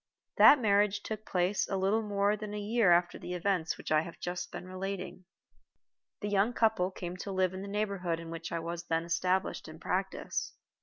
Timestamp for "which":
3.77-3.91, 8.31-8.51